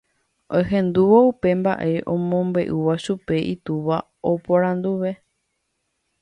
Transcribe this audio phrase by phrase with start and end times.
[0.57, 3.97] Ohendúvo upe mba'e omombe'úva chupe itúva
[4.31, 5.11] oporanduve.